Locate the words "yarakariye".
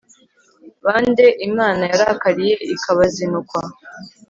1.91-2.53